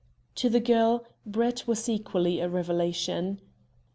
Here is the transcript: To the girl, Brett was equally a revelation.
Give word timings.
To 0.33 0.49
the 0.49 0.59
girl, 0.59 1.05
Brett 1.27 1.67
was 1.67 1.87
equally 1.87 2.39
a 2.39 2.49
revelation. 2.49 3.39